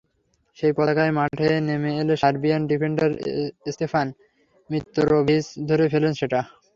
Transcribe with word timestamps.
সেই 0.57 0.71
পতাকাই 0.77 1.11
মাঠে 1.17 1.49
নেমে 1.67 1.91
এলে 2.01 2.15
সার্বিয়ান 2.21 2.61
ডিফেন্ডার 2.67 3.09
স্তেফান 3.65 4.07
মিত্রোভিচ 4.69 5.45
ধরে 5.69 5.85
ফেলেন 5.93 6.13
সেটা। 6.19 6.39